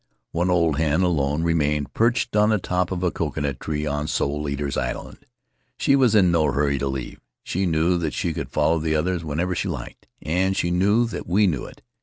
[0.31, 3.33] One old hen, alone, remained perched in the top of a An Adventure in Solitude
[3.53, 5.25] coconut tree on Soul Eaters' Island.
[5.77, 7.21] She was in no hurry to leave.
[7.43, 11.27] She knew that she could follow the others whenever she liked, and she knew that
[11.27, 11.83] we knew it.